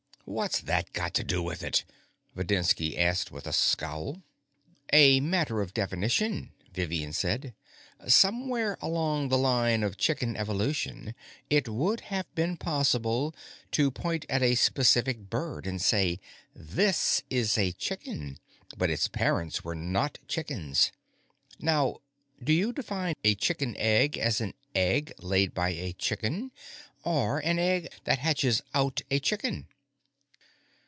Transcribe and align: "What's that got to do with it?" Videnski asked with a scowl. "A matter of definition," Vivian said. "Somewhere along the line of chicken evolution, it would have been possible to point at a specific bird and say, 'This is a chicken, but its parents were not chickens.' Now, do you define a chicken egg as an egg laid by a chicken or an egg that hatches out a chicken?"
"What's 0.25 0.61
that 0.61 0.93
got 0.93 1.13
to 1.15 1.25
do 1.25 1.43
with 1.43 1.61
it?" 1.61 1.83
Videnski 2.37 2.97
asked 2.97 3.33
with 3.33 3.45
a 3.45 3.51
scowl. 3.51 4.21
"A 4.93 5.19
matter 5.19 5.59
of 5.59 5.73
definition," 5.73 6.53
Vivian 6.71 7.11
said. 7.11 7.53
"Somewhere 8.07 8.77
along 8.81 9.27
the 9.27 9.37
line 9.37 9.83
of 9.83 9.97
chicken 9.97 10.37
evolution, 10.37 11.15
it 11.49 11.67
would 11.67 12.01
have 12.01 12.33
been 12.33 12.55
possible 12.55 13.35
to 13.71 13.91
point 13.91 14.25
at 14.29 14.41
a 14.41 14.55
specific 14.55 15.29
bird 15.29 15.67
and 15.67 15.81
say, 15.81 16.21
'This 16.55 17.23
is 17.29 17.57
a 17.57 17.73
chicken, 17.73 18.37
but 18.77 18.89
its 18.89 19.09
parents 19.09 19.65
were 19.65 19.75
not 19.75 20.17
chickens.' 20.29 20.93
Now, 21.59 21.97
do 22.41 22.53
you 22.53 22.71
define 22.71 23.15
a 23.25 23.35
chicken 23.35 23.75
egg 23.75 24.17
as 24.17 24.39
an 24.39 24.53
egg 24.73 25.11
laid 25.17 25.53
by 25.53 25.69
a 25.71 25.91
chicken 25.91 26.51
or 27.03 27.39
an 27.39 27.59
egg 27.59 27.89
that 28.05 28.19
hatches 28.19 28.61
out 28.73 29.01
a 29.11 29.19
chicken?" 29.19 29.67